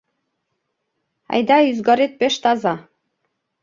—Айда 1.33 1.57
ӱзгарет 1.71 2.13
пеш 2.19 2.35
таза... 2.43 2.75